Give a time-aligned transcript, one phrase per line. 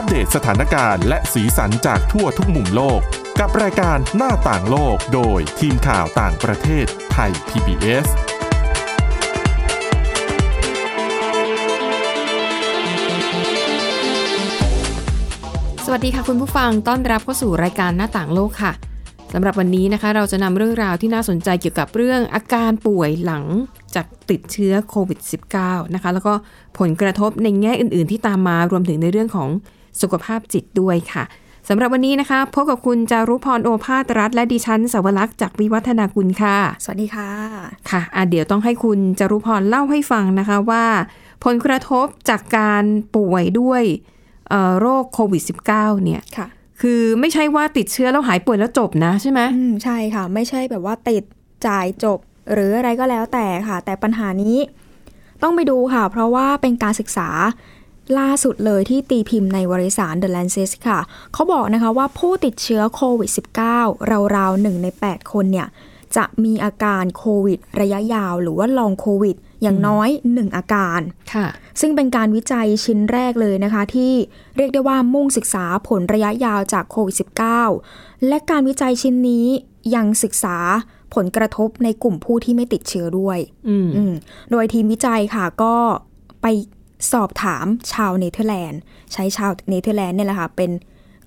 [0.00, 3.00] อัปเดตสถานการณ์และสีสันจากทั่วทุกมุมโลก
[3.40, 8.06] กับรายการหน้าต่างโลกโดยทีมข่าวต่างประเทศไทย PBS
[15.84, 18.72] สวัสดีค่ะคุณผู้ฟังต้อนรับเข้าสู่รายการหน้าต่างโลกค่ะ
[19.32, 23.44] สำหรับวันนี้นะคะ เราจะนำเรื่องราวที่น่าสนใจเกี่ยวกับเรื่องอาการป่วยหลัง
[23.94, 25.18] จากติดเชื้อโควิด
[25.56, 26.32] -19 นะคะ แล้วก็
[26.78, 29.50] ผลกระทบในแง่อื่น ๆ ที่ตามมารวมถึงในเรื่องของ
[30.00, 31.24] สุขภาพจิตด้วยค่ะ
[31.68, 37.30] สำหรับวันนี้นะคะพบกับคุณจารุพรโอภาสรัฐ และดิฉันสวรักษ์จากวิวัฒนาคุณค่ะ สวัสดีค่ะ
[37.90, 40.84] ค่ะอะเดี๋ยวต้องให้คุณจารุพรเล่าให้ฟังนะคะว่า
[41.44, 42.84] ผลกระทบจากการ
[43.16, 43.82] ป่วยด้วย
[44.48, 46.46] เอ่อโรคโควิด -19 เนี่ยค่ะ
[46.80, 51.24] คือไม่ใช่ว่าติดเชื้อแล้วหายป่วยแล้วจบนะใช่ไหมอืมใช่ค่ะ ไม่ใช่แบบว่าติด
[51.66, 52.18] จ่ายจบ
[52.52, 54.56] หรืออะไรก็แล้วแต่ค่ะ แต่ปัญหานี้
[55.42, 57.28] ต้องไปดูค่ะ เพราะว่าเป็นการศึกษา
[58.18, 60.98] ล่าสุดเลยที่ตีพิมพ์ในวารสาร The Lancet ค่ะ
[61.32, 63.30] เขาบอกนะคะว่าผู้ติดเชื้อโควิด
[63.76, 65.68] -19 ราวๆหนึ่งใน 8 คนเนี่ย
[66.16, 71.00] จะมีอาการโควิด ระยะยาวหรือว่าลองโควิด อย่างน้อย 1 อาการ
[71.34, 71.46] ค่ะ
[71.80, 74.12] ซึ่งเป็นการวิจัยชิ้นแรกเลยนะคะ ที่
[74.56, 77.16] เรียกได้ว่ามุ่งศึกษาผลระยะยาวจากโควิด
[77.70, 79.46] -19 และการวิจัยชิ้นนี้
[79.94, 80.56] ยังศึกษา
[81.14, 84.12] ผลกระทบในกลุ่มผู้ที่ไม่ติดเชื้อด้วยอืมอืม
[84.50, 85.74] โดยทีมวิจัยค่ะก็
[86.42, 86.46] ไป
[87.12, 88.80] สอบถามชาวเนเธอร์แลนด์
[89.12, 90.70] ใช้ชาวเนเธอร์แลนด์เนี่ยแหละค่ะเป็น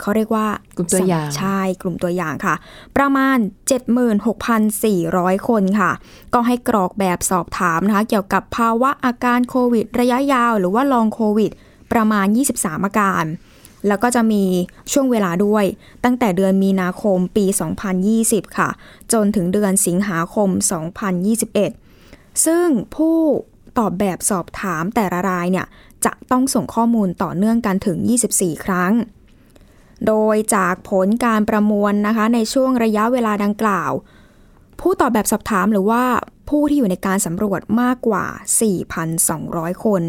[0.02, 2.56] เขาเรียกว่ากลุ่มตัวอย่างใช่กลุ่มตัวอย่างค่ะ
[2.98, 3.38] ประมาณ
[4.24, 5.92] 76,400 คนค่ะ
[6.34, 11.52] ก็ให้กรอกแบบสอบถามนะคะเกี่ยวกับภาวะอาการโควิด ระยะยาว หรือว่า long COVID
[11.92, 13.26] ประมาณ 23 อาการ
[13.88, 14.44] แล้วก็จะมี
[14.92, 15.66] ช่วงเวลาด้วย
[16.04, 17.46] ตั้งแต่เดือนมีนาคมปี
[18.02, 18.70] 2020 ค่ะ
[19.14, 20.50] จนถึงเดือนสิงหาคม
[21.68, 23.18] 2021 ซึ่งผู้
[23.78, 25.66] ตอบแบบสอบถามแต่ละรายเนี่ย
[26.06, 27.98] จะต้องส่งข้อมูลต่อเนื่องกันถึง
[28.32, 28.94] 24 ครั้ง
[30.08, 33.92] โดยจากผลการประมวลนะคะในช่วงระยะเวลาดังกล่าว
[34.80, 36.04] ผู้ตอบแบบสอบถามหรือว่า
[36.50, 38.26] ผู้ที่อยู่ในการสำรวจมากกว่า
[39.04, 40.04] 4,200 คน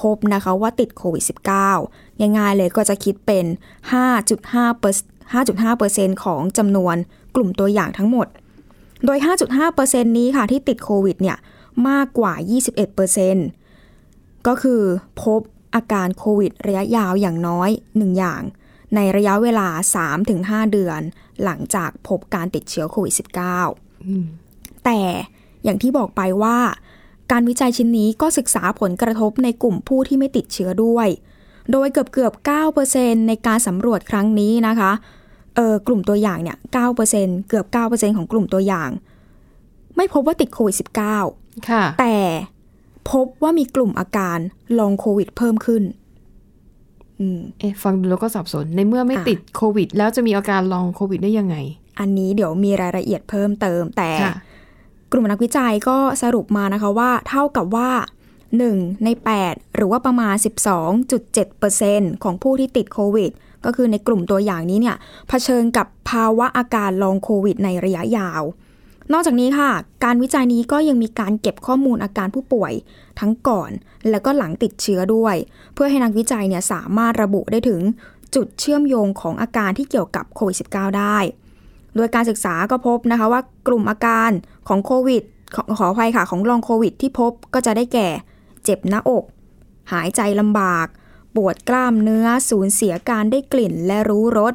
[0.00, 1.24] พบนะคะว่าติดโควิด
[1.72, 3.44] -19 ง่ายๆเลยก็จะคิดเป็น
[4.12, 4.96] 5.5เปอร์
[5.34, 6.96] 5.5เปอร์เซ็นต์ของจำนวน
[7.34, 8.26] กลุ่มตัวอย่างทั้งหมด
[9.04, 11.36] โดย 5.5เปอร์เซ็นต์นี้ค่ะที่ติดโควิดเนี่ย
[11.88, 13.48] มากกว่า 21เปอร์เซ็นต์
[14.46, 14.82] ก็คือ
[15.22, 15.40] พบ
[15.74, 18.42] อาการโควิดระยะยาวอย่างน้อย 1 อย่าง
[18.94, 19.68] ในระยะเวลา
[20.20, 21.00] 3-5 เดือน
[21.44, 23.14] หลังจากพบการติดเชื้อโควิด
[23.78, 25.00] -19 แต่
[25.64, 26.58] อย่างที่บอกไปว่า
[27.30, 31.08] การวิจัยชิ้นนี้ก็ศึกษาผลกระทบในกลุ่มผู้ที่ไม่ติดเชื้อด้วย
[31.72, 32.32] โดยเกือบเกือบ
[32.80, 34.92] 9%ในการสำรวจครั้งนี้นะคะ
[35.56, 36.56] เออกลุ่มตัวอย่างเนี่ย
[37.02, 38.90] 9%เกือบ 9%ของกลุ่มตัวอย่าง
[39.96, 41.41] ไม่พบว่าติดโควิด -19 ค่ะ
[42.00, 42.16] แต่
[43.10, 44.38] พบว่ามีกลุ่มอาการ
[44.78, 45.82] ลองโควิดเพิ่มขึ้น
[47.20, 51.56] อืมเอ๊ะฟังดูแล้วก็สับสน ในเมื่อไม่อะติดโควิด แล้วจะมีอาการลองโควิดได้ยังไง
[52.00, 54.34] อันนี้เดี๋ยวมีรายละเอียดเพิ่มเติม แต่ค่ะ
[55.12, 57.90] กลุ่มนักวิจัยก็สรุปมานะคะว่า เท่ากับว่า
[58.46, 59.08] 1 ใน
[59.42, 60.34] 8 หรือว่าประมาณ
[61.08, 63.30] 12.7%ของผู้ที่ติดโควิด
[63.64, 64.96] ก็คือในกลุ่มตัวอย่างนี้เนี่ย
[65.28, 68.42] เผชิญกับภาวะอาการลองโควิดในระยะยาว
[69.12, 69.70] นอกจากนี้ค่ะ
[70.04, 72.72] การวิจัยนี้ก็ยังมีการเก็บข้อมูลอาการผู้ป่วย
[73.20, 73.70] ทั้งก่อน
[74.10, 75.36] แล้วก็หลังติดเชื้อด้วย
[75.74, 77.80] เพื่อให้นักวิจัยเนี่ยสามารถระบุได้ถึง
[78.34, 81.16] จุดเชื่อมโยงของอาการที่เกี่ยวกับโควิด -19 ได้
[81.96, 84.30] โดยการศึกษาก็พบนะคะว่ากลุ่มอาการ
[84.68, 85.22] ของโควิด
[85.54, 88.08] ขอขออภัยค่ะของลองโควิดที่พบก็จะได้แก่
[88.64, 89.24] เจ็บหน้าอก
[89.92, 90.86] หายใจลำบาก
[91.36, 94.54] ปวดกล้ามเนื้อ สูญเสียการได้กลิ่นและรู้รส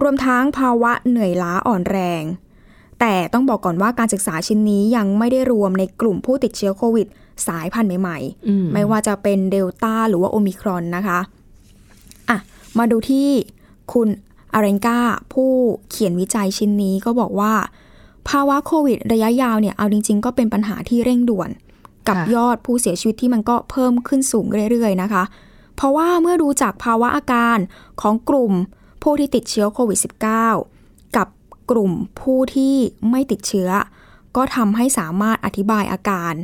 [0.00, 2.22] รวมทั้งภาวะเหนื่อยล้าอ่อนแรง
[3.00, 7.06] แต่ต้องบอกก่อนว่าการศึกษาชิ้นนี้ยังไม่ได้รวมในกลุ่มผู้ติดเชื้อโควิด
[7.46, 11.18] สายพันธุ์ใหม่อืมๆไม่ว่าจะเป็นเดลต้าหรือว่าโอมิครอนนะคะ
[12.28, 12.38] อะ
[12.78, 13.28] มาดูที่
[13.92, 14.08] คุณ
[14.54, 14.98] อาเรนกา
[15.32, 15.50] ผู้
[15.90, 17.52] เขียนวิจัยชิ้นนี้ก็บอกว่า
[18.28, 21.50] ภาวะโควิดระยะยาวเนี่ยเอาจริง ๆ ก็เป็นปัญหาที่เร่งด่วน
[22.08, 25.22] กับค่ะยอดผู้เสียชีวิตที่มันก็เพิ่มขึ้นสูงเรื่อยๆนะคะ
[25.76, 27.58] เพราะว่าเมื่อดูจากภาวะอาการ
[28.00, 28.52] ของกลุ่ม
[29.02, 30.77] ผู้ที่ติดเชื้อโควิด -19
[31.68, 32.74] กับกลุ่มผู้ที่
[33.10, 33.70] ไม่ติดเชื้อ
[34.36, 36.34] ก็ทำให้สามารถอธิบายอาการ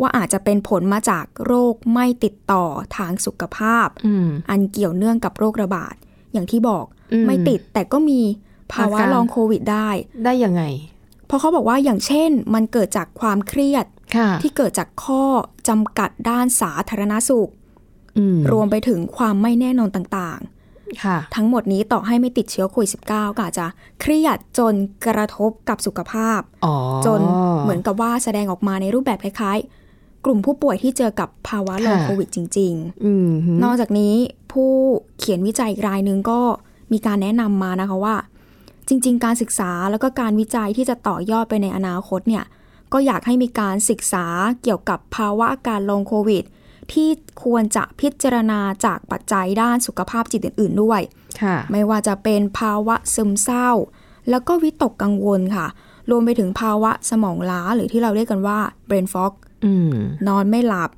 [0.00, 2.64] ว่าอาจจะเป็นผลมาจากโรคไม่ติดต่อ
[2.96, 5.94] ทางสุขภาพอืมอันเกี่ยวเนื่องกับโรคระบาด
[6.32, 8.20] อย่างที่บอกอืมไม่ติดแต่ก็มี
[8.72, 9.88] ภาวะอาการลองโควิดได้
[10.24, 10.62] ได้ยังไง
[11.26, 13.86] เพราะเขาบอกว่าอย่างเช่น มันเกิดจากความเครียด
[14.16, 15.24] ค่ะที่เกิดจากข้อ
[15.68, 17.50] จำกัดด้านสาธารณสุข
[18.18, 20.59] อืมรวมไปถึงความไม่แน่นอนต่างค่ะๆ
[21.36, 23.66] ทั้งหมดนี้ต่อให้ไม่ติดเชื้อโควิด -19 ก็อาจจะ
[24.00, 24.74] เครียดจน
[25.06, 26.74] กระทบกับสุขภาพอ๋อ
[27.06, 27.20] จน
[27.62, 34.14] เหมือนกับว่าแสดงออกมาในรูปแบบคล้ายๆ กลุ่มผู้ป่วยที่เจอกับภาวะลองค่ะโควิดจริงอืมฮึๆนอกจากนี้
[34.52, 34.70] ผู้
[35.18, 36.40] เขียนวิจัยอีกรายหนึ่งก็
[36.92, 38.16] มีการแนะนำมานะคะว่า
[38.88, 42.44] จริง ๆ การศึกษาแล้วก็การวิจัยที่จะต่อยอดไปในอนาคตเนี่ย
[42.92, 44.26] ก็อยากให้มีการศึกษา
[44.62, 46.44] เกี่ยวกับภาวะอาการลองโควิด
[46.92, 47.08] ที่
[47.44, 51.00] ควรจะพิจารณาจากปัจจัยด้านสุขภาพจิตอื่น ๆ ด้วย
[51.42, 53.70] ค่ะไม่ว่าจะเป็นภาวะซึมเศร้า
[54.30, 55.66] แล้วก็วิตกกังวลค่ะ
[56.10, 58.58] รวมไปถึงภาวะสมองล้าหรือที่เราเรียกกันว่า
[58.88, 59.32] brain fog
[59.64, 59.92] อืม
[60.28, 60.90] นอนไม่หลับ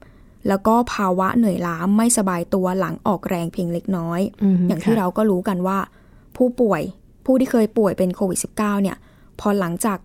[0.49, 5.79] แล้วก็ภาวะเหนื่อยล้าไม่สบายตัวหลังออกแรงเพียงเล็กน้อยอืมอย่างที่ค่ะเราก็รู้กันว่า
[6.37, 6.83] ผู้ป่วย
[7.25, 8.97] ผู้ที่เคยป่วยเป็นโควิด -19 เนี่ย
[9.41, 9.99] พอหลังจาก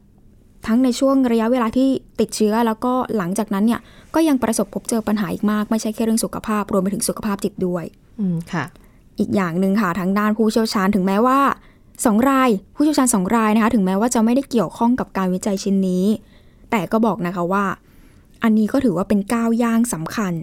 [0.65, 1.87] ทั้งในช่วงระยะเวลาที่
[2.19, 3.81] ติดเชื้อ แล้วก็หลังจากนั้นเนี่ย
[4.15, 7.83] ก็ยังประสบพบเจอปัญหาอีกมาก ไม่ใช่แค่เรื่องสุขภาพ รวมไปถึงสุขภาพจิตด้วย
[8.19, 8.65] อืมค่ะ
[9.19, 11.39] อีกอย่างหนึ่งค่ะทางด้านผู้เชี่ยวชาญถึงแม้ว่า
[12.05, 16.05] สองราย ผู้เชี่ยวชาญสองรายนะคะถึงแม้ว่าจะไม่ได้เกี่ยวข้องกับการวิจัยชิ้นนี้
[16.71, 17.65] แต่ก็บอกนะคะว่า
[18.43, 20.33] อันนี้ก็ถือว่าเป็นก้าวย่างสำคัญ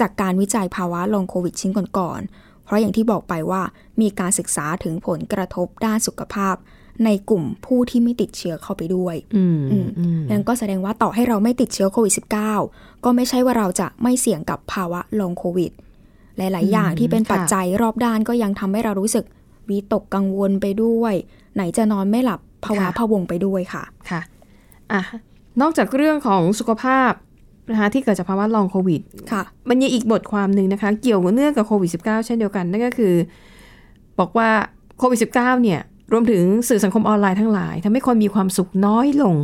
[0.00, 3.62] จากการวิจัยภาวะลองโควิดชิ้นก่อนๆเพราะอย่างที่บอกไปว่า
[4.00, 6.56] มีการศึกษาถึงผลกระทบด้านสุขภาพ
[7.04, 12.14] ในกลุ่มผู้ที่ไม่ติดเชื้อเข้าไปด้วยอืมอืมอืมนั่นก็แสดงว่าต่อให้เราไม่ติดเชื้อโควิด
[12.58, 15.72] -19 ก็ไม่ใช่ว่าเราจะไม่เสี่ยงกับภาวะลองโควิด
[16.36, 19.24] หลาย ๆ อย่างที่เป็นปัจจัยรอบด้านก็ยังทำให้เรารู้สึก
[19.68, 21.14] วิตกกังวลไปด้วย
[21.54, 24.20] ไหนจะนอนไม่หลับภาวะพะวงไปด้วยค่ะ ค่ะ
[24.92, 25.02] อะ
[25.60, 27.12] นอกจากเรื่องของสุขภาพ
[27.70, 29.00] นะคะที่เกิดจากภาวะลองโควิด
[29.32, 33.14] ค่ะ มันยังอีกบทความหนึ่งนะคะ เกี่ยวกับเนื่องกับโควิด -19 เช่นเดียวกัน นั่นก็คือ
[34.18, 34.48] บอกว่า
[34.98, 35.80] โควิด -19 เนี่ย
[36.12, 39.34] รวมถึงสื่อสังคมออนไลน์ทั้งหลายทำให้คนมีความสุขน้อยลง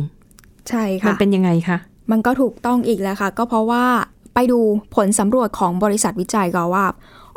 [0.69, 1.77] ใช่มันค่ะเป็นยังไงคะ
[2.11, 3.85] มันก็ถูกต้องอีกแล้วค่ะ ก็เพราะว่า
[4.33, 4.59] ไปดู
[4.95, 6.85] ผลสำรวจของบริษัทวิจัยก็ว่า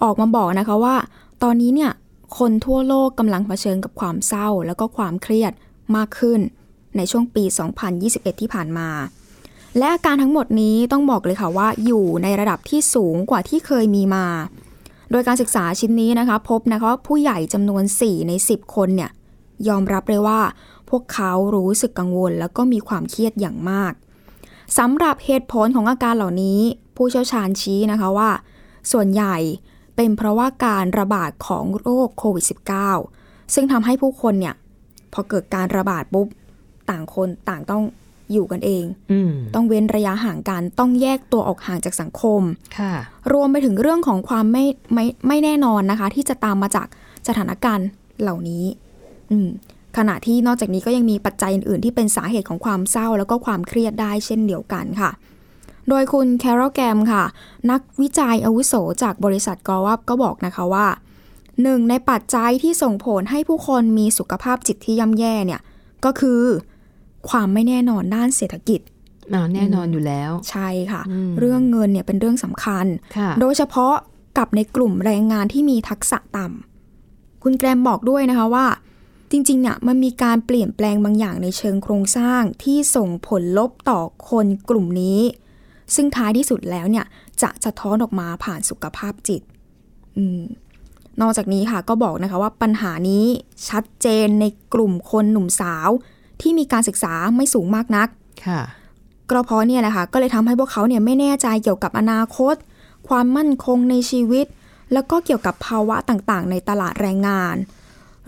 [0.03, 0.97] ออกมาบอกนะคะว่า
[1.43, 1.93] ตอนนี้เนี่ย
[2.39, 5.53] คนทั่วโลกกำลังเผชิญกับความเศร้า แล้วก็ความเครียด
[5.97, 6.41] มากขึ้น
[6.97, 7.45] ในช่วงปี
[7.93, 8.89] 2021 ที่ผ่านมา
[9.79, 14.27] และอาการทั้งหมดนี้ต้องบอกเลยค่ะว่า อยู่ในระดับที่สูงกว่าที่เคยมีมา
[15.11, 19.11] โดยการศึกษาชิ้นนี้นะคะ พบนะคะว่าผู้ใหญ่จำนวน 4 ใน 10 คนเนี่ย
[19.69, 20.41] ยอมรับเลยว่า
[20.91, 23.93] พวกเขารู้สึกกังวลแล้วก็มีความเครียดอย่างมาก
[24.79, 26.61] สำหรับเหตุผลของอาการเหล่านี้
[26.97, 28.31] ผู้เชี่ยวชาญชี้นะคะว่า
[28.93, 29.37] ส่วนใหญ่
[29.97, 32.45] เป็นเพราะว่าการระบาดของโรคโควิด
[32.99, 34.55] -19 ซึ่งทำให้ผู้คนเนี่ย
[35.13, 36.27] พอเกิดการระบาดปุ๊บ
[36.91, 37.83] ต่างคนต่างต้อง
[38.33, 42.43] อยู่กันเองอืมต้องเว้นระยะห่างกัน ต้องแยกตัวออกห่างจากสังคม
[42.79, 42.93] ค่ะ
[43.33, 44.65] รวมไปถึงเรื่องของความไม่
[44.95, 46.87] ไม่ไม่แน่นอนนะคะ ที่จะตามมาจาก
[47.29, 47.89] สถานการณ์
[48.21, 48.90] เหล่านี้อืม
[49.97, 55.11] ขณะที่นอกจากนี้ก็ยังมีปัจจัยอื่นๆ ที่เป็นสาเหตุของความเศร้าแล้วก็ความเครียดได้เช่นเดียวกันค่ะ
[55.89, 57.25] โดยคุณแคโรลแกมค่ะ
[57.71, 60.87] นักวิจัยอาวุโสจากบริษัทกอวับก็บอกนะคะว่า
[61.63, 65.61] หนึ่งในปัจจัยที่ส่งผลให้ผู้คนมีสุขภาพจิตที่ย่ำแย่เนี่ย
[66.05, 66.43] ก็คือ
[67.29, 68.81] ความไม่แน่นอนด้านเศรษฐกิจ
[69.35, 72.87] อ่าแน่นอนอยู่แล้ว ใช่ค่ะอืมเรื่องเงินเนี่ยเป็นเรื่องสำคัญ
[73.17, 73.95] ค่ะโดยเฉพาะ
[74.39, 78.67] กับในกลุ่มแรงงานที่มีทักษะต่ำคุณแกรมบอกด้วยนะคะว่า
[79.31, 84.01] จริงๆเนี่ยมันมีการเปลี่ยนแปลงบางอย่างในเชิงโครงสร้างที่ส่งผลลบต่อ
[84.31, 85.21] คนกลุ่มนี้
[85.95, 87.07] ซึ่งท้ายที่สุดแล้วเนี่ย
[87.43, 89.43] จะสะท้อนออกมาผ่านสุขภาพจิต
[90.17, 90.43] อม
[91.21, 93.25] นอกจากนี้ค่ะก็บอกนะคะว่าปัญหานี้
[93.69, 94.45] ชัดเจนใน
[94.75, 95.89] กลุ่มคนหนุ่มสาว
[96.41, 98.09] ที่มีการศึกษาไม่สูงมากนัก
[98.47, 98.61] ค่ะ
[99.29, 102.55] ก็เพราะเนี่ยแหละค่ะก็เลยทำให้พวกเขาเนี่ยไม่แน่ใจเกี่ยวกับอนาคต
[103.09, 104.47] ความมั่นคงในชีวิต
[104.93, 107.57] แล้วก็เกี่ยวกับภาวะต่างๆ ในตลาดแรงงาน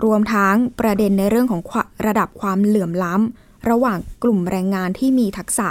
[0.04, 5.68] รวมทั้งประเด็นในเรื่องของควระดับความเหลื่อมล้ำ ระหว่างกลุ่มแรงงานที่มีทักษะ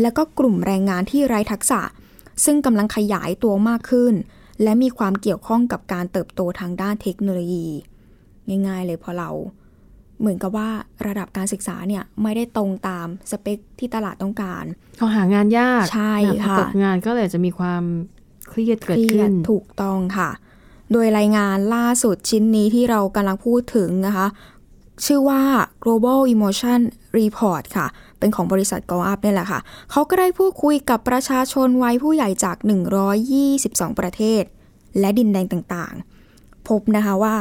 [0.00, 1.80] และก็กลุ่มแรงงานที่ไร้ทักษะ
[2.44, 4.14] ซึ่งกำลังขยายตัวมากขึ้น
[4.62, 7.66] และมีความเกี่ยวข้องกับการเติบโตทางด้านเทคโนโลยี
[8.66, 9.30] ง่ายๆเลยพอเรา
[10.20, 10.70] เหมือนกับว่า
[11.06, 14.64] ระดับการศึกษาเนี่ยไม่ได้ตรงตามสเปคที่ตลาดต้องการ
[14.96, 17.82] เขาหางานยากใช่นพอค่ะตกงานก็เลยจะมีความ
[18.48, 20.30] เครียดเกิดเครีขึ้ยนถูกต้องค่ะ
[20.92, 24.26] โดยรายงานล่าสุดชิ้นนี้ที่เรากำลังพูดถึงนะคะ
[25.06, 25.42] ชื่อว่า
[25.84, 26.80] global emotion
[27.18, 27.86] report ค่ะ
[28.18, 32.56] เป็นของบริษัท Go Up เนี่ยแหละค่ะ เขาก็ได้พูดคุยกับประชาชนวัยผู้ใหญ่จาก
[33.28, 34.42] 122 ประเทศ
[35.00, 37.36] และดินแดนต่างๆ พบนะคะว่า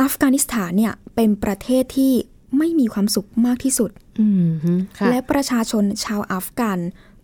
[0.00, 2.12] อัฟกานิสถานเนี่ย เป็นประเทศที่
[2.58, 3.90] ไม่มีความสุขมากที่สุด
[4.20, 6.78] อืมฮึค่ะและประชาชนชาวอัฟกัน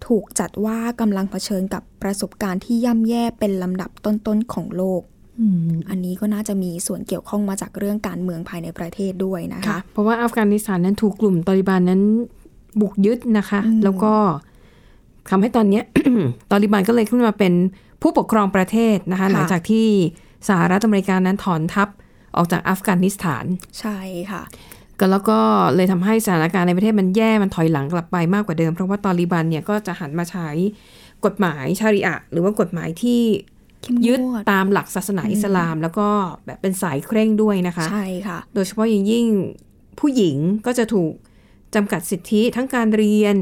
[0.06, 5.02] ถูกจัดว่ากำลังเผชิญกับประสบการณ์ที่ย่ำแย่เป็นลำดับต้นๆของโลก
[5.40, 12.02] อืมอันนี้ก็น่าจะมีส่วนเกี่ยวข้องมาจากเรื่องการเมืองภายในประเทศด้วยนะคะค่ะเพราะว่าอัฟกานิสถานนั้นถูกกลุ่มตอริบันนั้น
[12.80, 14.14] บุกยึดนะคะอืมแล้วก็
[15.30, 15.84] ทำให้ตอนเนี้ย
[16.50, 17.52] ตอริบันก็เลยขึ้นมาเป็น
[18.02, 19.86] ผู้ปกครองประเทศนะคะหลังจากที่
[20.48, 21.88] สหรัฐอเมริกานั้นถอนทัพ
[22.36, 23.44] ออกจากอัฟกานิสถาน
[23.80, 23.98] ใช่
[24.30, 24.42] ค่ะ
[25.00, 25.40] ก็แล้วก็
[25.76, 30.48] เลยทำให้สถานการณ์ในประเทศมันแย่มันถอยหลังกลับไปมากกว่าเดิม เพราะว่าตอริบันเนี่ยก็จะหันมาใช้
[31.24, 33.20] กฎหมายชาริอะหรือว่ากฎหมายที่
[33.82, 34.18] เข้มงวยึด
[34.50, 36.08] ตามหลักศาสนาอิสลาม แล้วก็
[36.46, 39.26] แบบเป็นสายเคร่งด้วยนะคะใช่ค่ะ โดยเฉพาะอย่างยิ่ง
[40.00, 41.12] ผู้หญิงก็จะถูก
[41.74, 43.36] จำกัดสิทธิทั้งการเรียน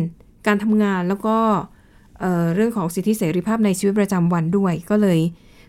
[0.46, 1.38] การทำงานแล้วก็
[2.20, 5.18] เอ่อเรื่องของสิทธิเสรีภาพในชีวิตประจำวันด้วย ก็เลย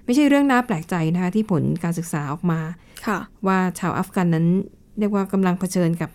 [0.06, 2.60] ไม่ใช่เรื่องน่าแปลกใจนะคะที่ผลการศึกษาออกมา
[3.08, 4.48] ค่ะว่าชาวอัฟกันนั้น
[5.00, 6.10] เรียกว่ากำลังเผชิญกับ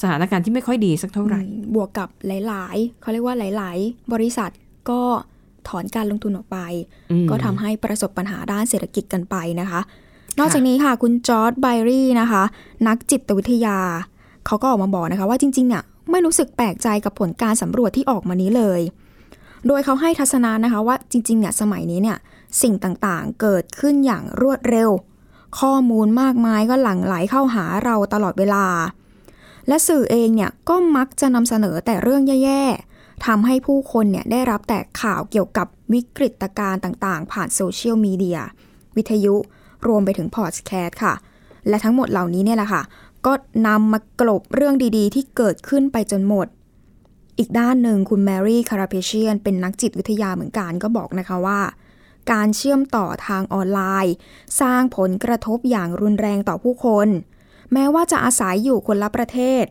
[0.00, 4.50] สถานการณ์ที่ไม่ค่อยดีสักเท่าไหร่อืมบวกกับหลาย ๆ เขาเรียกว่าหลาย ๆ บริษัท
[4.90, 5.00] ก็
[5.68, 6.58] ถอนการลงทุนออกไป
[7.10, 9.80] อืมก็ทำให้ประสบปัญหาด้านเศรษฐกิจกันไปนะคะ
[10.38, 12.42] นอกจากนี้ค่ะคุณจอร์ดไบรี่นะคะ
[12.88, 13.78] นักจิตวิทยา
[14.46, 18.80] เขาก็ออกมาบอกนะคะว่าจริง ๆ เนี่ยไม่รู้สึกแปลกใจกับผลการสำรวจที่ออกมานี้เลย
[19.66, 22.18] โดยเขาให้ทัศนะนะคะว่าจริง ๆ เนี่ยสมัยนี้เนี่ย
[22.62, 24.90] สิ่งต่างๆ เกิดขึ้นอย่างรวดเร็ว
[25.58, 28.66] ข้อมูลมากมายก็หลั่งไหลเข้าหาเราตลอดเวลา
[29.68, 38.40] และสื่อเองเนี่ยก็มักจะนำเสนอแต่เรื่องแย่ๆทำให้ผู้คนเนี่ยได้รับแต่ข่าวเกี่ยวกับวิกฤตการณ์ต่างๆ ผ่านโซเชียลมีเดีย
[38.96, 39.34] วิทยุ
[39.86, 41.14] รวมไปถึงพอดแคสต์ค่ะ
[41.68, 42.82] และทั้งหมดเหล่านี้เนี่ยแหละค่ะ
[43.26, 43.32] ก็
[43.66, 46.46] นำมากลบเรื่องดีๆ ที่เกิดขึ้นไปจนหมด
[47.38, 51.60] อีกด้านหนึ่งคุณแมรี่คาราเพเชียนเป็นนักจิตวิทยาเหมือนกันก็บอกนะคะว่า
[52.32, 54.14] การเชื่อมต่อทางออนไลน์
[54.60, 57.08] สร้างผลกระทบอย่างรุนแรงต่อผู้คน
[57.72, 59.64] แม้ว่าจะอาศัยอยู่คนละประเทศ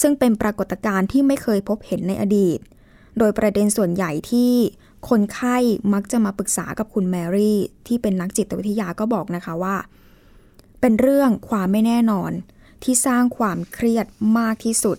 [0.00, 2.58] ซึ่งเป็นปรากฏการณ์ที่ไม่เคยพบเห็นในอดีต
[3.18, 4.52] โดยประเด็นส่วนใหญ่ที่
[5.08, 5.56] คนไข้
[5.92, 9.76] มักจะมาปรึกษากับคุณแมรี่ ที่เป็นนักจิตวิทยาก็บอกนะคะว่า
[10.80, 12.32] เป็นเรื่องความไม่แน่นอน
[12.82, 14.06] ที่สร้างความเครียด
[14.38, 14.98] มากที่สุด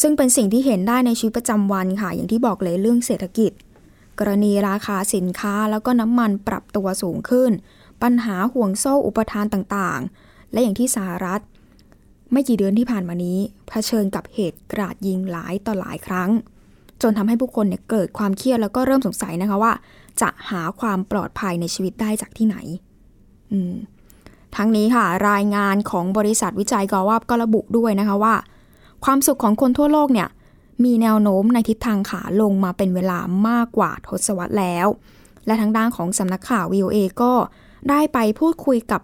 [0.00, 3.52] ซึ่งเป็นสิ่งที่เห็นได้ในชีวิตประจำวันค่ะ อย่างที่บอกเลยเรื่องเศรษฐกิจ
[4.18, 7.50] กรณีราคาสินค้าแล้วก็น้ำมันปรับตัวสูงขึ้น
[8.02, 11.40] ปัญหาห่วงโซ่อุปทานต่างๆ และอย่างที่สหรัฐ
[12.32, 16.30] ไม่กี่เดือนที่ผ่านมานี้เผชิญกับเหตุกราดยิงหลายต่อหลายครั้ง
[17.02, 19.72] จนทำให้ผู้คนเนี่ยเกิดความเครียดแล้วก็เริ่มสงสัยนะคะว่า
[20.20, 22.56] จะหาความปลอดภัยในชีวิตได้จากที่ไหน
[23.52, 23.74] อืม
[24.56, 28.34] ทั้งนี้ค่ะ รายงานของบริษัทวิจัยกอวับก็ระบุด้วยนะคะว่า
[29.04, 30.28] ความสุขของคนทั่วโลกเนี่ย
[30.84, 33.18] มีแนวโน้มในทิศทางขาลงมาเป็นเวลา
[33.48, 34.86] มากกว่าทศวรรษแล้ว
[35.46, 37.32] และทางด้านของสำนักข่าว VOA ก็
[37.90, 39.00] ได้ไปพูดคุยกับ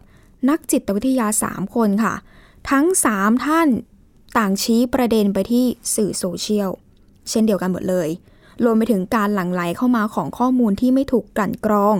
[0.48, 2.14] นักจิตวิทยา 3 คนค่ะ
[2.70, 2.86] ทั้ง
[3.16, 3.68] 3 ท่าน
[4.38, 5.64] ต่างชี้ประเด็นไปที่
[5.94, 6.70] สื่อโซเชียล
[7.30, 8.08] เช่นเดียวกันหมดเลย
[8.64, 11.96] รวมไปถึงการหลั่งไหลเข้ามาของข้อมูลที่ไม่ถูกกลั่นกรอง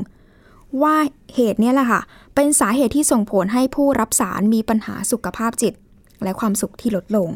[0.83, 0.97] ว่า
[1.35, 2.00] เหตุนี้แหละค่ะ
[2.35, 5.75] เป็นสาเหตุที่ส่งผลให้ผู้รับสารมีปัญหาสุขภาพจิต
[6.23, 7.31] และความสุขที่ลดลง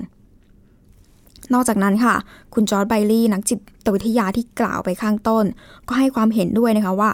[1.53, 2.15] นอกจากนั้นค่ะ
[2.55, 5.45] คุณจอร์ดไบลี่นักจิตวิทยาที่กล่าวไปข้างต้น
[5.89, 7.11] ก็ให้ความเห็นด้วยนะคะว่า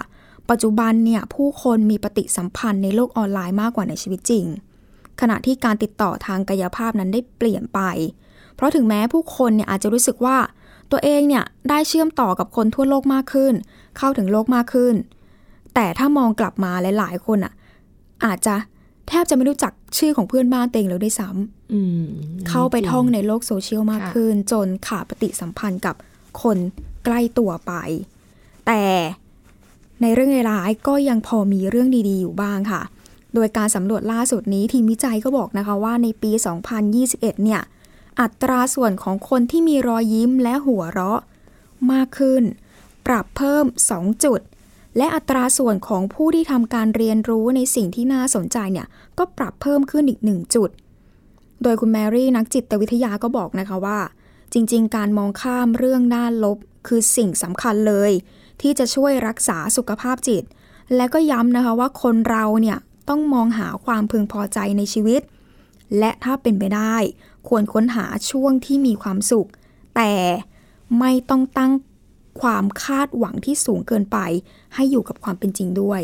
[0.50, 4.44] ปัจจุบันเนี่ยผู้คนมีปฏิสัมพันธ์ในโลกออนไลน์มากกว่าในชีวิตจริง
[5.20, 7.80] ขณะที่การติดต่อทางกายภาพนั้นได้เปลี่ยนไป
[8.54, 10.36] เพราะถึงแม้ผู้คนเนี่ยอาจจะรู้สึกว่า
[10.90, 13.54] ตัวเองเนี่ยได้เชื่อมต่อกับคนทั่วโลกมากขึ้น
[13.98, 14.94] เข้าถึงโลกมากขึ้น
[15.74, 17.52] แต่ถ้ามองกลับมาหลายๆ คนอะ
[18.24, 18.54] อาจจะ
[19.08, 22.04] แทบจะไม่รู้จัก ชื่อของเพื่อนบ้านตัวเองเลยด้วยซ้ำอืม
[22.48, 25.94] เข้าไปท่องในโลกโซเชียลมากค่ะขึ้น จนขาดปฏิสัมพันธ์กับ
[26.42, 26.58] คน
[27.04, 27.72] ใกล้ตัวไป
[28.66, 28.84] แต่
[30.02, 32.82] ในเรื่องร้ายๆก็ยังพอมีเรื่องดี ๆ อยู่บ้างค่ะ
[33.34, 36.30] โดยการสำรวจล่าสุดนี้ทีมวิจัยก็บอกนะคะว่าในปี
[36.88, 37.62] 2021 เนี่ย
[38.20, 41.20] อัตราส่วนของคนที่มีรอยยิ้มและหัวเราะ
[41.92, 42.42] มากขึ้น
[43.06, 44.40] ปรับเพิ่ม 2 จุด
[44.96, 48.86] และอัตราส่วนของผู้ที่ทำการเรียนรู้ในสิ่งที่น่าสนใจเนี่ย
[49.18, 50.70] ก็ปรับเพิ่มขึ้นอีก1จุด
[51.62, 53.98] โดยคุณแมรี่นักจิตวิทยาก็บอกนะคะว่า
[54.52, 58.10] จริง ๆ การมองข้ามเรื่องด้านลบ คือสิ่งสำคัญเลย
[58.60, 60.42] ที่จะช่วยรักษาสุขภาพจิต
[60.96, 65.22] และก็ย้ำนะคะว่าคนเราเนี่ยต้องมองหาความพึงพอใจในชีวิต
[65.98, 66.96] และถ้าเป็นไปได้
[67.48, 69.48] ควรค้นหาช่วงที่มีความสุข
[69.96, 70.12] แต่
[70.98, 71.72] ไม่ต้องตั้ง
[72.40, 74.18] ความคาดหวังที่สูงเกินไป
[74.74, 76.00] ให้อยู่กับความเป็นจริงด้วย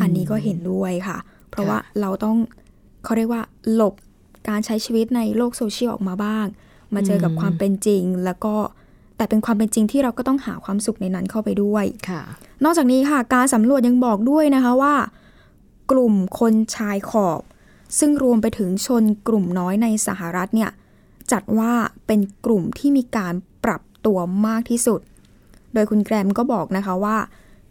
[0.00, 1.18] อันนี้ก็เห็นด้วยค่ะ
[1.50, 2.36] เพราะว่าเราต้อง
[3.04, 3.42] เขาเรียกว่า
[3.74, 3.94] หลบ
[4.48, 6.46] การใช้ชีวิตในโลกโซเชียลออกมาบ้าง
[6.94, 8.54] มาเจอกับความเป็นจริง แล้วก็
[9.16, 12.22] แต่เป็นความเป็นจริงที่เราก็ต้องหาความสุขในนั้นเข้าไปด้วยค่ะ
[12.64, 14.94] นอกจากนี้ค่ะ การสำรวจยังบอกด้วยนะคะว่า
[15.90, 17.42] กลุ่มคนชายขอบ
[17.98, 20.70] ซึ่งรวมไปถึงชนกลุ่มน้อยในสหรัฐเนี่ย
[21.32, 21.72] จัดว่า
[22.06, 23.34] เป็นกลุ่มที่มีการ
[23.64, 25.00] ปรับตัวมากที่สุด
[25.74, 27.16] โดยคุณแกรมก็บอกนะคะว่า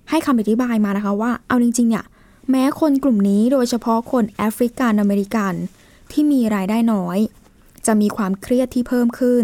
[0.10, 2.06] ให้คำอธิบายมานะคะว่า เอาจริงๆเนี่ย
[2.50, 5.54] แม้คนกลุ่มนี้โดยเฉพาะคนแอฟริกันอเมริกัน
[6.12, 7.18] ที่มีรายได้น้อย
[7.86, 9.44] จะมีความเครียดที่เพิ่มขึ้น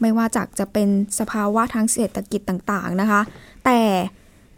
[0.00, 3.20] ไม่ว่าจากจะเป็นสภาวะทางเศรษฐกิจต่างๆนะคะ
[3.64, 3.80] แต่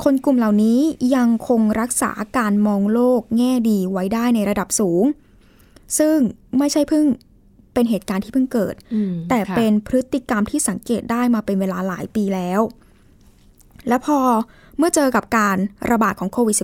[0.05, 0.79] คนกลุ่มเหล่านี้
[1.17, 5.05] ยังคงรักษาการมองโลกแง่ดีไว้ได้ในระดับสูง
[5.99, 6.17] ซึ่ง
[6.59, 7.05] ไม่ใช่เพิ่ง
[7.75, 12.61] เป็นเหตุการณ์ที่เพิ่งเกิดอืมแต่ค่ะเป็นพฤติกรรมที่สังเกตได้มาเป็นเวลาหลายปีแล้ว
[13.89, 14.19] และพอ
[14.79, 15.57] เมื่อเจอกับการ
[15.91, 16.57] ระบาดของโควิด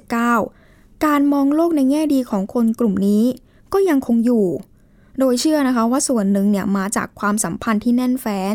[0.49, 3.25] -19 การมองโลกในแง่ดีของคนกลุ่มนี้
[3.73, 4.47] ก็ยังคงอยู่
[5.19, 8.55] โดยเชื่อนะคะว่าส่วนหนึ่งเนี่ยมาจากความสัมพันธ์ที่แน่นแฟ้น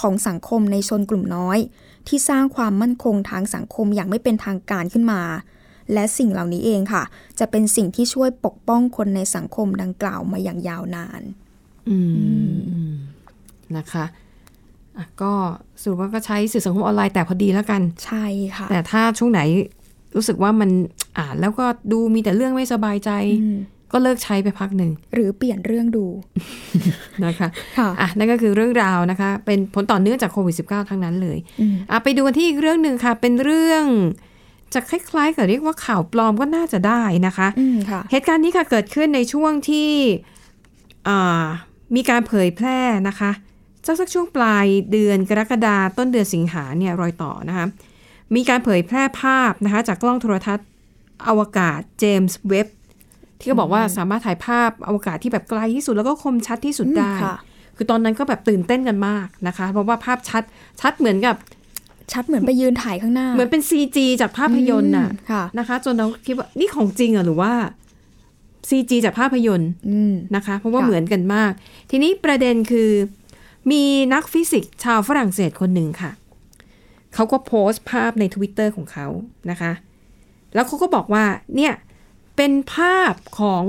[0.00, 1.58] ของสังคมในชนกลุ่มน้อย
[2.08, 5.22] ที่สร้างความมั่นคงทางสังคมอย่างไม่เป็นทางการขึ้นมา
[5.92, 7.02] และสิ่งเหล่านี้เองค่ะ
[7.38, 11.22] จะเป็นสิ่งที่ช่วยปกป้องคนในสังคมดังกล่าวมาอย่างยาวนาน
[11.88, 11.96] อื
[12.90, 12.94] ม
[13.76, 14.04] นะคะ
[15.22, 15.32] ก็
[15.80, 18.24] สรุปว่าก็ใช้สื่อสังคมออนไลน์แต่พอดีแล้วกัน ใช่
[18.56, 19.40] ค่ะ แต่ถ้าช่วงไหน
[20.16, 20.70] รู้สึกว่ามัน
[21.18, 23.10] อ่านแล้วก็ดูมีแต่เรื่องไม่สบายใจ
[23.42, 23.58] อืม
[23.92, 26.06] ก็เลิกใช้ไปพักหนึ่ง หรือเปลี่ยนเรื่องดู
[27.24, 27.48] นะคะ
[27.78, 33.84] ค่ะอะนั่นก็คือเรื่องราวนะคะ เป็นผลต่อเนื่องจากโควิด -19 ทั้งนั้นเลยอืมอะไปดูกันที่อีกเรื่องหนึ่งค่ะ เป็นเรื่อง
[34.74, 39.90] จะคล้ายๆกับเรียกว่าข่าวปลอมก็น่าจะได้นะคะอืมค่ะเหตุการณ์นี้ค่ะเกิดขึ้นในช่วงที่
[41.08, 41.44] อ่า
[41.96, 43.30] มีการเผยแพร่นะคะ
[43.86, 47.66] สักสักช่วงปลายเดือนกรกฎาต้นเดือนสิงหาเนี่ยรอยต่อนะคะ
[48.34, 50.66] มีการเผยแพร่ภาพนะคะจากกล้องโทรทัศน์
[51.28, 52.66] อวกาศเจมส์เว็บ
[53.38, 57.36] ที่เขาบอกว่าสามารถถ่ายภาพอวกาศที่แบบไกลที่สุดแล้วก็คมชัดที่สุดได้อืมค่ะ
[57.76, 60.42] คือตอนนั้นก็แบบตื่นเต้นกันมากนะคะ เพราะว่าภาพชัด
[60.80, 61.36] ชัดเหมือนกับ
[62.12, 67.52] ชัดเหมือนไปยืนถ่ายข้างหน้า เหมือนเป็น CG จากภาพยนตร์น่ะอืมค่ะนะคะ จนเราคิดว่านี่ของจริงเหรอหรือว่า
[68.68, 71.52] CG จากภาพยนตร์อืมนะคะ เพราะว่าค่ะเหมือนกันมาก
[71.90, 72.90] ทีนี้ประเด็นคือ
[73.70, 76.10] มีนักฟิสิกส์ชาวฝรั่งเศสคนหนึ่งค่ะ
[77.14, 79.06] เขาก็โพสต์ภาพใน Twitter ของเขา
[79.50, 79.72] นะคะ
[80.54, 81.24] แล้วเขาก็บอกว่า
[81.56, 81.72] เนี่ย
[82.36, 83.64] เป็นภาพของ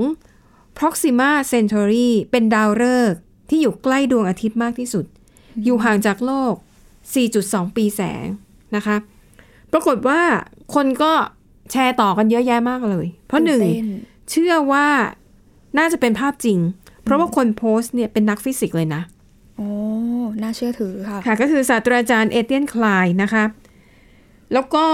[0.78, 5.04] Proxima Centauri เป็นดาวฤกษ์ที่อยู่ใกล้ดวงอาทิตย์มากที่สุด
[5.64, 6.54] อยู่ห่างจากโลก
[7.14, 8.26] 4.2 ปีแสง
[8.76, 8.96] นะคะ
[9.72, 10.20] ปรากฏว่า
[10.74, 11.12] คนก็
[11.70, 13.82] แชร์ต่อกันเยอะแยะมากเลย เพราะหนึ่งตื่ต้
[14.30, 14.88] เชื่อว่า
[15.78, 16.58] น่าจะเป็นภาพจริง
[17.02, 19.02] เพราะว่าคนโพสต์เนี่ยเป็นนักฟิสิกส์เลยนะ
[19.58, 19.70] โอ้
[20.42, 23.44] น่าเชื่อถือค่ะ ค่ะ ก็คือศาสตราจารย์เอเตียนคลายนะคะ
[24.52, 24.86] แล้วก็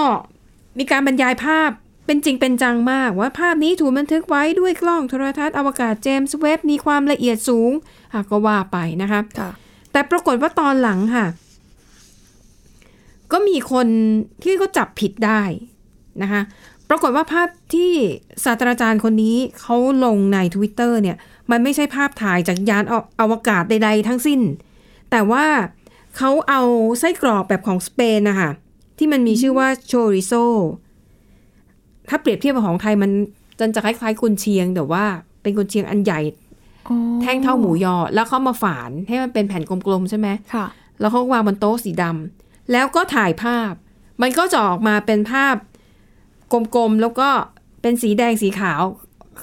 [0.78, 1.71] มีการบรรยายภาพ
[2.06, 7.71] เป็นจริงเป็นจังมากว่าภาพนี้ถูกบันทึกไว้ด้วยกล้องโทรทัศน์อวกาศเจมส์เว็บมีความละเอียดสูง
[8.12, 9.50] อะก็ว่าไปนะคะค่ะ
[9.92, 11.27] แต่ปรากฏว่าตอนหลังค่ะ
[13.33, 13.87] ก็มีคน
[14.42, 15.42] ที่เขาจับผิดได้
[16.22, 16.42] นะคะ
[16.90, 17.92] ปรากฏว่าภาพที่
[18.44, 21.16] ศาสตราจารย์คนนี้เขาลงใน Twitter เนี่ย
[21.50, 24.40] มันไม่ใช่ภาพถ่ายจากยานออวกาศใด ๆ ทั้งสิ้น
[25.11, 25.46] แต่ว่า
[26.16, 26.62] เขาเอา
[27.00, 28.50] ไส้กรอกแบบของสเปนนะคะ
[28.98, 30.33] ที่มันมีชื่อว่าโชริโซ
[32.09, 33.11] ถ้าเปรียบเทียบกับของไทยมัน
[33.59, 35.04] จะจะคล้ายๆกุนเชียง แต่ว่า
[35.42, 36.20] เป็นกุนเชียงอันใหญ่
[36.88, 40.66] อ๋อแท่งเท่าหมูยอ แล้วเขามาฝานให้มันเป็นแผ่นกลมๆใช่ไหมค่ะ
[41.00, 43.72] แล้วเขาก็วางบนโต๊ะสีดำแล้วก็ถ่ายภาพ
[44.22, 45.57] มันก็จะออกมาเป็นภาพ
[46.52, 47.28] กลมๆ แล้วก็
[47.83, 48.83] เป็นสีแดงสีขาว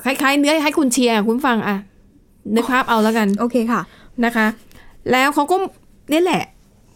[0.04, 1.78] คล้ายๆ เนื้อให้คุณเชียร์อะคุณฟังอะ
[2.56, 3.82] นึกภาพเอาแล้วกัน โอเคค่ะ
[4.26, 4.48] นะคะ
[5.12, 5.56] แล้วเขาก็
[6.12, 6.44] นี่แหละ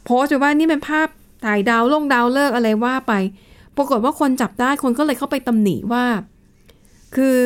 [0.06, 1.08] โพสต์ไปว่านี่เป็นภาพ
[1.46, 3.14] ถ่ายดาวลงดาวเลิกษ์อะไรว่าไป
[3.78, 6.06] ปรากฏว่าคนจับได้คนก็เลยเข้าไปตำหนิว่า
[7.16, 7.38] คือ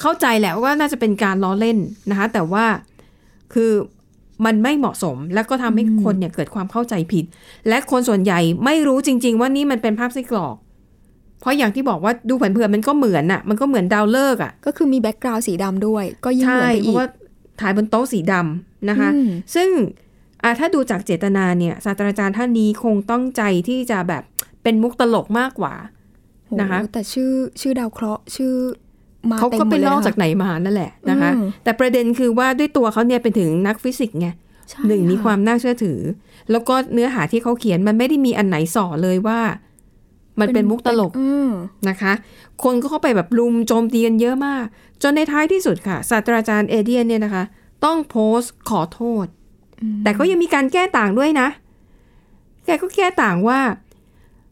[0.00, 1.78] เข้าใจแหละว่าน่าจะเป็นการล้อเล่น
[2.10, 2.64] นะคะ แต่ว่า
[3.54, 3.70] คือ
[4.44, 7.24] มันไม่เหมาะสม แล้วก็ทำให้อืมคนเนี่ยเกิดความเข้าใจผิด
[7.68, 10.56] และคนส่วนใหญ่ไม่รู้จริง ๆ ว่านี่มันเป็นภาพไส้กรอก
[11.40, 17.06] เพราะอย่างที่บอกว่าดูเผินๆมันก็เหมือนอะมันก็เหมือนดาวเลิกษ์อะก็คือมี background สีดำด้วย ก็ยิ่งเหมือนไปอีกใช่เพอีราะว่า
[17.60, 19.68] ถ่ายบนโต๊ะสีดำนะคะอืมซึ่ง
[20.42, 24.22] อะถ้าดูจากเจตนาเนี่ยศาสตราจารย์ท่านนี้คงตั้งใจที่จะแบบ
[24.62, 25.74] เป็นมุกตลกมากกว่า
[26.46, 28.54] โหนะคะแต่ชื่อชื่อดาวเคราะห์ชื่อ
[29.30, 34.28] มาเขาเต็มก็หมไปดเลยลอกนะคะจากไหนมานั่นแหละนะคะอืมแต่ประเด็นคือว่าด้วยตัวเขาเนี่ยเป็นถึงนักฟิสิกส์ไง
[34.70, 36.00] ใช่หนึ่งมีะความน่าเชื่อถือ
[36.50, 39.40] แล้วก็เนื้อหาที่เขาเขียนมันไม่ได้มีอันไหนส่อเลยว่า
[40.40, 41.50] มันเป็นมุกตลกอืม
[41.88, 42.12] นะคะ
[42.62, 44.64] คนก็เข้าไปแบบลุมโจมตีกันเยอะมาก
[45.02, 47.44] จนในท้ายที่สุดค่ะศาสตราจารย์เอเดียนเนี่ยนะคะ
[47.84, 49.26] ต้องโพสต์ขอโทษ
[50.02, 51.48] แต่ก็ยังมีการแก้ต่างด้วยนะ
[52.64, 53.60] แกก็แก้ต่างว่า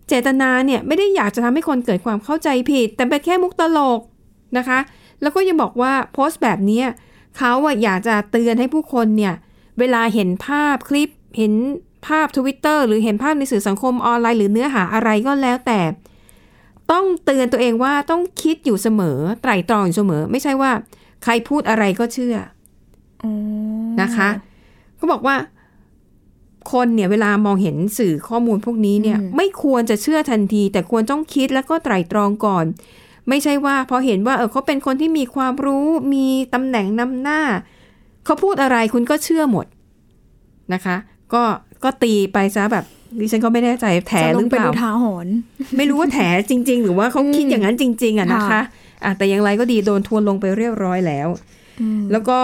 [0.09, 4.01] เจตนาเนี่ยไม่ได้อยากจะทำให้คนเกิดความเข้าใจผิด แต่เป็นแค่มุกตลก
[4.59, 4.79] นะคะ
[5.23, 6.87] แล้วก็ยังบอกว่าโพสต์แบบเนี้ย
[7.39, 9.35] เขาอะอยากจะเตือนให้ผู้คนเนี่ย
[9.79, 11.53] เวลาเห็นภาพคลิปเห็น
[12.07, 15.81] ภาพทวิตเตอร์หรือเห็นภาพในสื่อสังคมออนไลน์หรือเนื้อหาอะไรก็แล้วแต่
[16.93, 20.71] ต้องเตือนตัวเองว่าต้องคิดอยู่เสมอ ไตร่ตรองอยู่เสมอ ไม่ใช่ว่า
[21.23, 22.37] ใครพูดอะไรก็เชื่อ
[23.23, 23.33] อ๋อ
[24.01, 24.29] นะคะ
[24.97, 25.37] เขาบอกว่า
[26.73, 32.65] คนเนี่ยเวลามองเห็นสื่อข้อมูลพวกนี้เนี่ย ไม่ควรจะเชื่อทันที แต่ควรต้องคิดแล้วก็ไตร่ตรองก่อน
[33.29, 37.41] ไม่ใช่ว่าพอเห็นว่าเออเขาเป็นคนที่มีความรู้มีตำแหน่งนำหน้า
[38.25, 39.67] เขาพูดอะไรคุณก็เชื่อหมด
[40.75, 40.97] นะคะ
[41.35, 41.43] ก็
[41.85, 42.85] ก็ตีไปซะแบบ
[43.21, 45.35] ดิฉันก็ไม่แน่ใจแถจะหลรืงอเป็เปนล่าอุทาหรณ์
[45.77, 46.19] ไม่รู้ว่าแถ
[46.51, 48.63] จริง ๆ หรือว่าเขาคิดอย่างนั้นจริง ๆอะนะคะค่ะ
[49.05, 51.29] อะแต่อย่างไรก็ดีโดนทวนลงไปเรียบร้อยแล้ว
[51.81, 52.39] อืมแล้วก็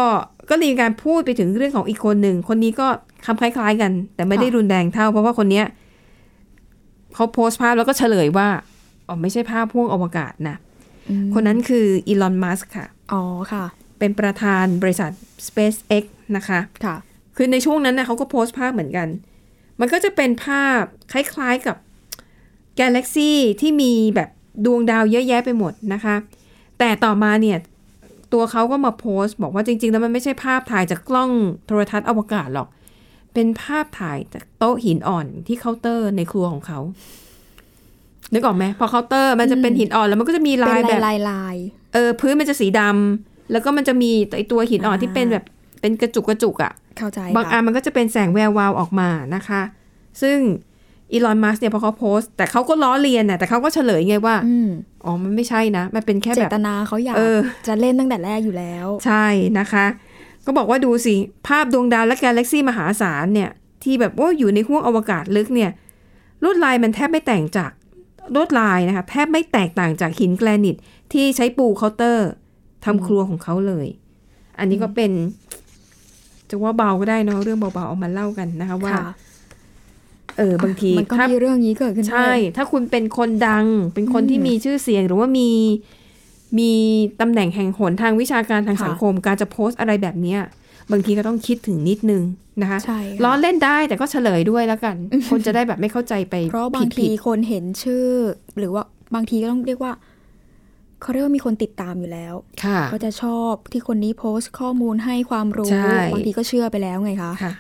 [0.50, 2.86] ก็เลยมีการพูดไปถึงเรื่องของอีกคนหนึ่ง คนนี้ก็
[3.26, 5.66] คำคล้าย ๆ กัน แต่ไม่ได้รุนแรงเท่า เพราะว่าคนเนี้ย
[7.14, 8.48] เขาโพสต์ภาพแล้วก็เฉลยว่า
[9.08, 10.56] อ๋อไม่ใช่ภาพพ่วงอวกาศนะ
[11.10, 13.22] อืมคนนั้นคืออีลอนมัสค่ะ อ๋อ
[13.52, 13.64] ค่ะ
[13.98, 15.10] เป็นประธานบริษัท
[15.46, 16.04] SpaceX
[16.36, 16.96] นะคะค่ะ
[17.40, 19.08] คือในช่วงนั้นนะเขาก็โพสต์ภาพเหมือนกัน
[19.80, 21.76] มันก็จะเป็นภาพคล้ายๆกับ
[22.78, 24.28] กาแล็กซี่ที่มีแบบ
[24.64, 26.16] ดวงดาวเยอะแยะไปหมดนะคะ
[26.78, 27.58] แต่ต่อมาเนี่ย
[28.32, 31.30] ตัวเขาก็มาโพสต์ บอกว่าจริง ๆ แล้วมันไม่ใช่ภาพถ่ายจากกล้อง
[31.66, 32.68] โทรทัศน์อวกาศหรอก
[33.34, 36.78] เป็นภาพถ่ายจากโต๊ะหินอ่อนที่เคาน์เตอร์ในครัวของเขา
[38.32, 41.56] นึกออกไหมพอเคาน์เตอร์มันจะเป็นหินอ่อนแล้วมันก็จะมีเป็นลายแบบลายลายลาย
[41.94, 45.44] เออพื้นมันจะสีดำแล้วก็มันจะมีไอตัวหินอ่อนอ่าที่เป็นแบบ
[45.80, 49.62] เป็นกระจุกกระจุกอะ เข้าใจค่ะบางอันมันก็จะเป็นแสงแวววาวออกมานะคะ
[50.22, 50.38] ซึ่ง
[51.12, 54.70] อีลอนมัสก์เนี่ยพอเขาโพสต์ แต่เขาก็ล้อเลียนน่ะแต่เขาก็เฉลยไงว่าอืม
[55.04, 59.26] อ๋อมันไม่ใช่นะ มันเป็นแค่แบบเจตนาเขาอยากเออจะเล่นตั้งแต่แรกอยู่แล้ว ใช่
[59.58, 59.86] นะคะ
[60.46, 61.14] ก็บอกว่าดูสิ
[61.46, 63.50] ภาพดวงดาวและกาแล็กซี่มหาศาลเนี่ย
[63.84, 65.70] ที่แบบว่าอยู่ในห้วงอวกาศลึกเนี่ย
[66.42, 67.70] ลวดลายมันแทบไม่ต่างจาก
[68.34, 70.76] ลวดลายนะคะ แทบไม่แตกต่างจากหินแกรนิต
[71.12, 72.28] ที่ใช้ปูเคาน์เตอร์
[72.84, 73.86] ทำครัวของเขาเลย
[74.58, 75.12] อันนี้ก็เป็น
[76.50, 79.04] จะว่าเบาก็ได้เนอะเรื่องเบาๆเอามาเล่ากันนะคะว่าค่ะ
[80.38, 85.50] เออบางทีมันก็ถ้ามีเรื่องนี้เกิดขึ้นด้วยใช่ ถ้าคุณเป็นคนดัง เป็นคนอืมที่มีชื่อเสียงหรือว่ามี
[86.58, 86.72] มี
[87.20, 90.40] ตำแหน่งแห่งหนทางวิชาการทางค่ะสังคม การจะโพสต์อะไรแบบเนี้ย
[90.92, 92.22] บางทีก็ต้องคิดถึงนิดนึง
[92.62, 94.96] นะคะใช่ค่ะล้อเล่นได้แต่ก็เฉลยด้วยแล้วกัน
[95.30, 98.06] คนจะได้แบบไม่เข้าใจไปเพราะบางผิทีดคนเห็นชื่อ
[98.58, 98.82] หรือว่า
[99.14, 99.92] บางทีก็ต้องเรียกว่า
[101.00, 107.52] เขาเรียกว่ามีคนติดตามอยู่แล้วๆค่ะก็จะชอบที่คนนี้โพสต์ข้อมูลให้ความรู้ใช่บางทีก็เชื่อไปแล้วไงคะค่ะ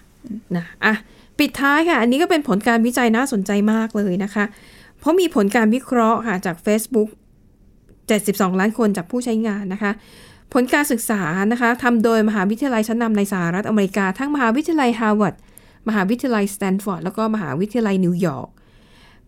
[0.56, 0.94] นะอะ
[1.38, 4.44] ปิดท้ายค่ะ อันนี้ก็เป็นผลการวิจัยน่าสนใจมากเลยนะคะ
[4.98, 7.08] เพราะมีผลการวิเคราะห์ค่ะจาก Facebook
[7.84, 9.92] 72 ล้านคนจากผู้ใช้งานนะคะ
[10.52, 11.22] ผลการศึกษา
[11.52, 15.34] นะคะทำโดยมหาวิทยาลัยชั้นนำในสหรัฐอเมริกา ทั้งมหาวิทยาลัยฮาร์วาร์ด
[15.88, 18.48] มหาวิทยาลัยสแตนฟอร์ดแล้วก็มหาวิทยาลัยนิวยอร์ก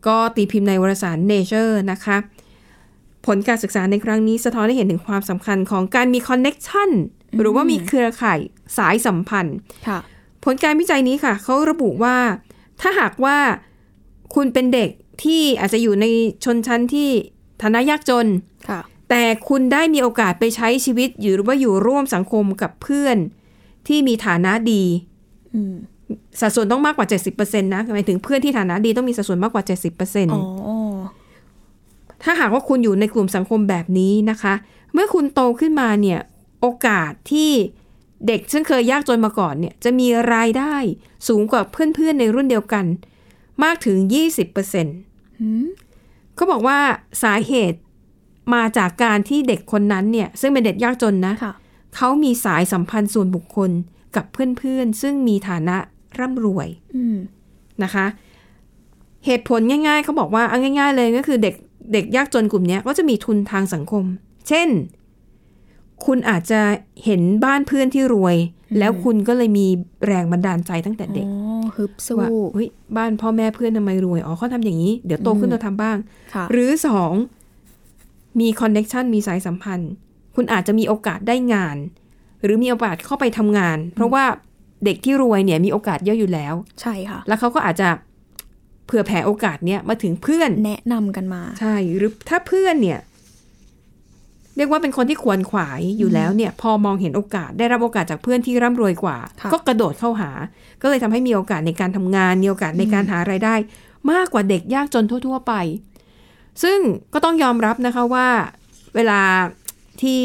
[0.07, 2.16] ก็ตีพิมพ์ในวารสาร Nature นะคะ
[3.26, 6.90] ผลการศึกษาในครั้งนี้สะท้อนให้เห็นถึงความสำคัญของการมี connection
[7.40, 8.38] หรือว่ามีเครือข่าย
[8.78, 9.56] สายสัมพันธ์
[9.88, 9.98] ค่ะ
[10.44, 12.16] ผลการวิจัยนี้ค่ะ เขาระบุว่า
[12.80, 13.38] ถ้าหากว่า
[14.35, 14.90] คุณเป็นเด็ก
[15.22, 16.06] ที่อาจจะอยู่ใน
[16.44, 17.09] ชนชั้นที่
[17.62, 18.26] ฐานะยากจน
[18.68, 18.80] ค่ะ
[19.11, 23.16] แต่คุณได้มีโอกาสไปใช้ชีวิตอยู่หรือว่าอยู่ร่วมสังคมกับเพื่อน
[23.88, 24.83] ที่มีฐานะดี
[25.54, 25.74] อืม
[26.40, 30.42] สัดส่วนต้องมากกว่า 70%นะหมายถึงเพื่อนที่ฐานะดีต้องมีสัดส่วนมากกว่า 70%อ๋อ
[32.22, 34.54] ถ้าหากว่าคุณอยู่ในกลุ่มสังคมแบบนี้นะคะ
[34.92, 36.20] เมื่อคุณโตขึ้นมาเนี่ย
[36.61, 37.50] โอกาสที่
[38.26, 40.74] เด็กซึ่งเคยยากจนมาก่อนเนี่ย จะมีรายได้
[41.28, 42.85] สูงกว่าเพื่อนๆในรุ่นเดียวกัน
[43.62, 43.96] มากถึง
[44.68, 45.66] 20%หืม
[46.38, 46.78] ก็บอกว่า
[47.22, 47.78] สาเหตุ
[48.54, 51.52] มาจากการที่เด็กคนนั้นเนี่ย ซึ่งเป็นเด็กยากจนนะค่ะ
[51.96, 53.70] เขามีสายสัมพันธ์ส่วนบุคคล
[54.16, 55.76] กับเพื่อนๆ ซึ่งมีฐานะ
[56.18, 57.16] ร่ำรวยอืม
[57.83, 58.06] นะคะ
[59.26, 61.54] เหตุผลง่ายๆเขาบอกว่าเอาง่าย ๆ เลยก็คือเด็ก
[61.92, 64.05] เด็กยากจนกลุ่มเนี้ยก็จะมีทุนทางสังคม
[64.48, 64.68] เช่น
[66.07, 66.61] คุณอาจจะ
[67.05, 68.37] เห็นบ้านเพื่อนที่รวย
[68.79, 69.66] แล้วคุณก็เลยมี
[70.07, 75.96] แรงบันดาลใจตั้งแต่เด็กอ๋อฮึบสู้ว่าเฮ้ยบ้านพ่อแม่เพื่อนทำไมรวยอ๋อเขาทำอย่างนี้ เดี๋ยวโตขึ้นเราทำบ้าง
[76.35, 77.12] ค่ะหรือสอง
[78.40, 79.90] มี connection มีสายสัมพันธ์
[80.35, 81.76] คุณอาจจะมีโอกาสได้งาน
[82.44, 84.24] หรือมีโอกาสเข้าไปทำงาน เพราะว่า
[84.85, 87.88] เด็กที่รวยเนี่ยมีโอกาสเยอะอยู่แล้ว ใช่ค่ะ แล้วเขาก็อาจจะ
[88.90, 93.00] เผื่อแผ่โอกาสเนี้ยมาถึงเพื่อนแนะนำกันมา ใช่หรือถ้าเพื่อนเนี่ย
[94.57, 100.31] เรียกว่าเป็นคนที่ควรขวายอยู่แล้วเนี่ย พอมองเห็นโอกาสได้รับโอกาสจากเพื่อนที่ร่ำรวยกว่าค่ะก็กระโดดเข้าหา
[100.83, 103.55] ก็เลยทำให้มีโอกาสในการทำงานมีโอกาสในการหารายได้
[104.12, 105.53] มากกว่าเด็กยากจนทั่ว ๆ ไป
[106.62, 106.79] ซึ่ง
[107.14, 108.29] ก็ต้องยอมรับนะคะว่า
[108.94, 109.20] เวลา
[110.03, 110.22] ที่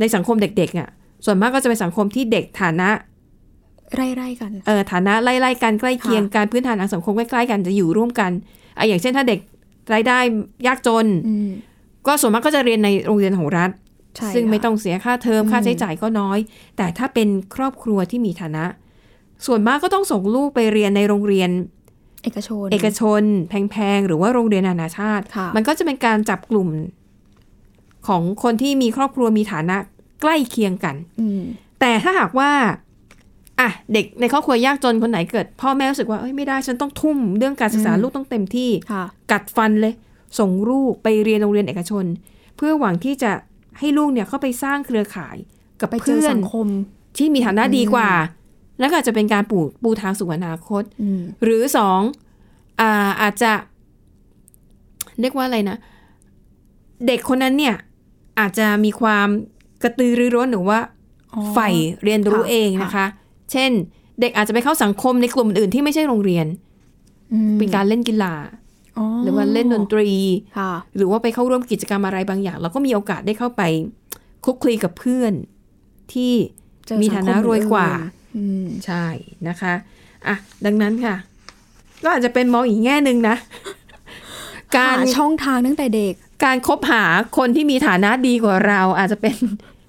[0.00, 0.88] ในสังคมเด็กๆอะ
[1.24, 2.88] ส่วนมากก็จะเป็นสังคมที่เด็กฐานะ
[3.94, 8.30] ไร่ๆกันเอ่อฐานะไล่ๆกันใกล้เคียงค่ะการพื้นฐานทางสังคมใกล้ๆกันจะอยู่ร่วมกัน
[8.78, 9.40] อะอย่างเช่นถ้าเด็ก
[9.94, 10.18] รายได้
[10.66, 11.50] ยากจนอืม
[12.06, 13.70] ก็ส่วนมากก็จะเรียนในโรงเรียนของรัฐ
[14.16, 16.38] ใช่ซึ่งไม่ค่ะต้องเสียค่าเทอมอืมค่าใช้จ่ายก็น้อย
[16.76, 18.64] แต่ถ้าเป็นครอบครัวที่มีฐานะ
[19.46, 21.50] ส่วนมากก็ต้องส่งลูกไปเรียนในโรงเรียน
[22.24, 26.68] เอกชน เอกชน แพงๆหรือว่าโรงเรียนนานาชาติค่ะมันก็จะเป็นการจับกลุ่ม
[28.08, 29.76] ของคนที่มีครอบครัวมีฐานะ
[30.22, 31.40] ใกล้เคียงกันอืม
[31.80, 32.50] แต่ถ้าหากว่า
[33.60, 39.94] อะเด็กในครอบครัวยากจนคนไหนเกิด พ่อแม่รู้สึกว่าเอ้ยไม่ได้ฉันต้องทุ่มเรื่องการศึกษาอืมลูกต้องเต็มที่ค่ะกัดฟันเลย
[40.38, 42.04] ส่งลูกไปเรียนโรงเรียนเอกชน
[42.56, 43.32] เพื่อหวังที่จะ
[43.78, 45.36] ให้ลูกเนี่ยเข้าไปสร้างเครือข่าย
[45.80, 46.66] กับไปเจอเพื่อนสังคม
[47.16, 48.10] ที่มีฐานะดีกว่า
[48.80, 52.00] แล้วก็อาจจะเป็นการปูปูทางสู่อนาคตอืมหรือสอง
[52.80, 53.52] อ่าอาจจะ
[55.20, 55.76] เรียกว่าอะไรนะ
[57.06, 57.74] เด็กคนนั้นเนี่ย
[58.40, 59.28] อาจจะมีความ
[59.82, 60.78] กระตือรือร้นหรือว่า
[61.34, 61.68] อ๋อใฝ่
[62.04, 63.06] เรียนรู้ค่ะเองนะคะ
[63.52, 63.70] เช่น
[64.20, 66.46] เด็กอาจจะไปเข้าสังคมในกลุ่มอื่นที่ไม่ใช่โรงเรียน
[67.32, 68.34] อืมเป็นการเล่นกีฬา
[69.22, 70.10] หรือว่าเล่นดนตรี
[70.58, 73.62] ค่ะหรือว่าไปเข้าร่วมกิจกรรมอะไรบางอย่าง เราก็มีโอกาสได้เข้าไป
[74.44, 75.32] คลุกคลีกับเพื่อน
[76.12, 76.32] ที่
[76.86, 77.88] เจอมีสัฐางคนะรวยกว่า
[78.36, 79.04] อืมใช่
[79.48, 79.74] นะคะ
[80.26, 81.16] อะดังนั้นค่ะ
[82.02, 83.36] ก็อาจจะเป็นมองอีกแง่หนึ่งนะ
[84.76, 87.04] การหาช่องทางตั้งแต่เด็ก การคบหา
[87.36, 89.36] คนที่มีฐานะดีกว่าเรา อาจจะเป็น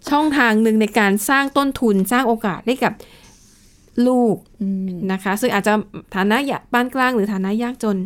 [0.09, 2.93] ช่องทางหนึ่งในการสร้างต้นทุนสร้างโอกาสให้กับ
[4.07, 5.73] ลูกอืมนะคะ ซึ่งอาจจะ
[6.15, 7.97] ฐานะยะปานกลางหรือฐานะยากจน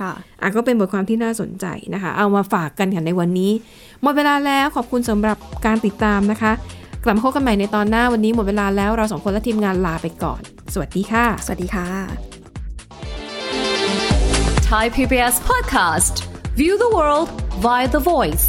[0.00, 3.52] ค่ะอะก็เป็นบทความที่น่าสนใจนะคะ เอามาฝากกันค่ะในวันนี้
[4.02, 6.52] หมดเวลาแล้วขอบคุณสำหรับการติดตามนะคะ
[7.04, 10.40] กลับมาพบกันใหม่ในตอนหน้าวันนี้หมดเวลาแล้วเราสองคนและทีมงานลาไปก่อน
[10.72, 11.88] สวัสดีค่ะ สวัสดีค่ะ
[14.70, 16.14] Thai PBS podcast.
[16.56, 17.28] View the world
[17.60, 18.46] via the voice.